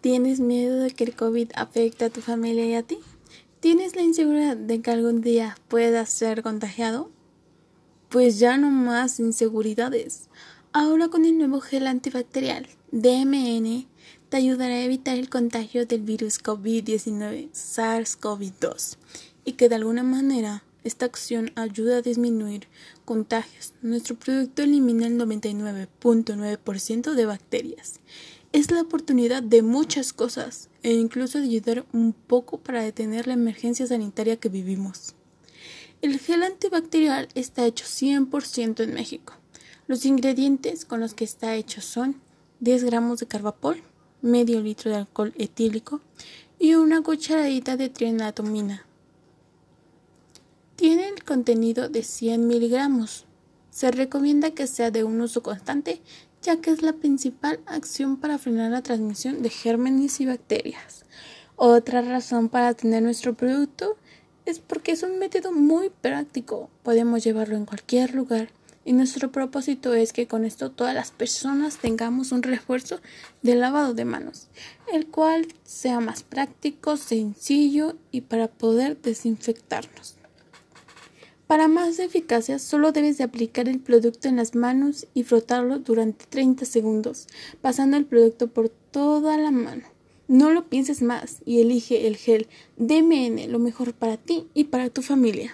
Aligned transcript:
¿Tienes 0.00 0.40
miedo 0.40 0.78
de 0.78 0.92
que 0.92 1.04
el 1.04 1.14
COVID 1.14 1.50
afecte 1.54 2.06
a 2.06 2.10
tu 2.10 2.22
familia 2.22 2.64
y 2.64 2.72
a 2.72 2.82
ti? 2.82 2.98
¿Tienes 3.60 3.96
la 3.96 4.02
inseguridad 4.02 4.56
de 4.56 4.80
que 4.80 4.90
algún 4.90 5.20
día 5.20 5.58
puedas 5.68 6.08
ser 6.08 6.42
contagiado? 6.42 7.10
Pues 8.08 8.38
ya 8.38 8.56
no 8.56 8.70
más 8.70 9.20
inseguridades. 9.20 10.30
Ahora 10.72 11.08
con 11.08 11.26
el 11.26 11.36
nuevo 11.36 11.60
gel 11.60 11.86
antibacterial 11.86 12.66
DMN 12.92 13.88
te 14.30 14.38
ayudará 14.38 14.72
a 14.72 14.84
evitar 14.84 15.18
el 15.18 15.28
contagio 15.28 15.84
del 15.84 16.00
virus 16.00 16.42
COVID-19 16.42 17.50
SARS-CoV-2 17.52 18.96
y 19.44 19.52
que 19.52 19.68
de 19.68 19.74
alguna 19.74 20.02
manera 20.02 20.64
esta 20.82 21.04
acción 21.04 21.52
ayuda 21.56 21.98
a 21.98 22.02
disminuir 22.02 22.68
contagios. 23.04 23.74
Nuestro 23.82 24.16
producto 24.16 24.62
elimina 24.62 25.06
el 25.06 25.18
99.9% 25.18 27.12
de 27.12 27.26
bacterias 27.26 28.00
es 28.52 28.70
la 28.70 28.82
oportunidad 28.82 29.42
de 29.42 29.62
muchas 29.62 30.12
cosas 30.12 30.68
e 30.82 30.92
incluso 30.92 31.38
de 31.38 31.44
ayudar 31.44 31.86
un 31.92 32.12
poco 32.12 32.58
para 32.58 32.82
detener 32.82 33.26
la 33.26 33.34
emergencia 33.34 33.86
sanitaria 33.86 34.36
que 34.36 34.48
vivimos. 34.48 35.14
El 36.02 36.18
gel 36.18 36.42
antibacterial 36.42 37.28
está 37.34 37.64
hecho 37.66 37.84
100% 37.84 38.82
en 38.82 38.94
México. 38.94 39.34
Los 39.86 40.04
ingredientes 40.04 40.84
con 40.84 41.00
los 41.00 41.14
que 41.14 41.24
está 41.24 41.54
hecho 41.54 41.80
son 41.80 42.20
10 42.60 42.84
gramos 42.84 43.20
de 43.20 43.26
carbapol, 43.26 43.82
medio 44.22 44.60
litro 44.60 44.90
de 44.90 44.98
alcohol 44.98 45.32
etílico 45.36 46.00
y 46.58 46.74
una 46.74 47.02
cucharadita 47.02 47.76
de 47.76 47.88
trianatomina. 47.88 48.84
Tiene 50.76 51.08
el 51.08 51.22
contenido 51.24 51.88
de 51.88 52.02
100 52.02 52.46
miligramos. 52.46 53.26
Se 53.70 53.90
recomienda 53.90 54.50
que 54.52 54.66
sea 54.66 54.90
de 54.90 55.04
un 55.04 55.20
uso 55.20 55.42
constante 55.42 56.00
ya 56.42 56.60
que 56.60 56.70
es 56.70 56.82
la 56.82 56.94
principal 56.94 57.60
acción 57.66 58.16
para 58.16 58.38
frenar 58.38 58.70
la 58.70 58.82
transmisión 58.82 59.42
de 59.42 59.50
gérmenes 59.50 60.20
y 60.20 60.26
bacterias. 60.26 61.04
Otra 61.56 62.02
razón 62.02 62.48
para 62.48 62.74
tener 62.74 63.02
nuestro 63.02 63.34
producto 63.34 63.96
es 64.46 64.58
porque 64.58 64.92
es 64.92 65.02
un 65.02 65.18
método 65.18 65.52
muy 65.52 65.90
práctico. 65.90 66.70
Podemos 66.82 67.22
llevarlo 67.22 67.56
en 67.56 67.66
cualquier 67.66 68.14
lugar 68.14 68.48
y 68.84 68.92
nuestro 68.92 69.30
propósito 69.30 69.94
es 69.94 70.12
que 70.12 70.26
con 70.26 70.44
esto 70.44 70.70
todas 70.70 70.94
las 70.94 71.10
personas 71.10 71.76
tengamos 71.76 72.32
un 72.32 72.42
refuerzo 72.42 73.00
de 73.42 73.54
lavado 73.54 73.92
de 73.92 74.06
manos, 74.06 74.48
el 74.92 75.06
cual 75.06 75.46
sea 75.64 76.00
más 76.00 76.22
práctico, 76.22 76.96
sencillo 76.96 77.96
y 78.10 78.22
para 78.22 78.48
poder 78.48 79.00
desinfectarnos. 79.00 80.19
Para 81.50 81.66
más 81.66 81.98
eficacia, 81.98 82.60
solo 82.60 82.92
debes 82.92 83.18
de 83.18 83.24
aplicar 83.24 83.68
el 83.68 83.80
producto 83.80 84.28
en 84.28 84.36
las 84.36 84.54
manos 84.54 85.08
y 85.14 85.24
frotarlo 85.24 85.80
durante 85.80 86.24
30 86.26 86.64
segundos, 86.64 87.26
pasando 87.60 87.96
el 87.96 88.04
producto 88.04 88.46
por 88.46 88.68
toda 88.68 89.36
la 89.36 89.50
mano. 89.50 89.82
No 90.28 90.52
lo 90.52 90.68
pienses 90.68 91.02
más 91.02 91.38
y 91.44 91.60
elige 91.60 92.06
el 92.06 92.16
gel 92.16 92.46
DMN, 92.76 93.50
lo 93.50 93.58
mejor 93.58 93.94
para 93.94 94.16
ti 94.16 94.46
y 94.54 94.62
para 94.62 94.90
tu 94.90 95.02
familia. 95.02 95.52